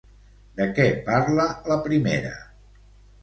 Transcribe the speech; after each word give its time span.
De 0.59 0.65
què 0.77 0.85
parla 1.09 1.45
la 1.73 1.77
primera? 1.89 2.31